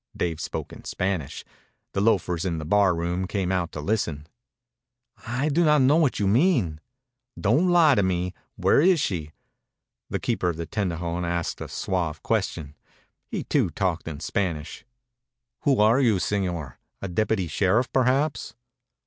[0.17, 1.45] Dave spoke in Spanish.
[1.93, 4.25] The loafers in the bar room came out to listen.
[5.27, 6.79] "I do not know what you mean."
[7.39, 8.33] "Don't lie to me.
[8.55, 9.31] Where is she?"
[10.09, 12.73] The keeper of the tendejon asked a suave question.
[13.27, 14.85] He, too, talked in Spanish.
[15.65, 16.77] "Who are you, señor?
[16.99, 18.55] A deputy sheriff, perhaps?"